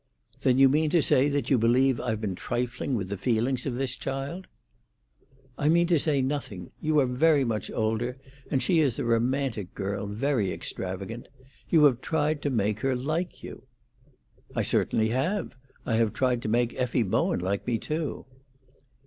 [0.39, 3.75] "Then you mean to say that you believe I've been trifling with the feelings of
[3.75, 4.47] this child?"
[5.59, 6.71] "I mean to say nothing.
[6.81, 8.17] You are very much older;
[8.49, 11.27] and she is a romantic girl, very extravagant.
[11.69, 13.67] You have tried to make her like you."
[14.55, 15.55] "I certainly have.
[15.85, 18.25] I have tried to make Effie Bowen like me too."